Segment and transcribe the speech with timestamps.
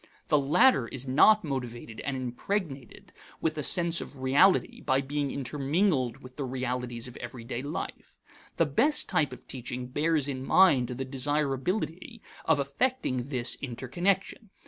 [0.29, 6.23] The latter is not motivated and impregnated with a sense of reality by being intermingled
[6.23, 8.17] with the realities of everyday life.
[8.57, 14.49] The best type of teaching bears in mind the desirability of affecting this interconnection.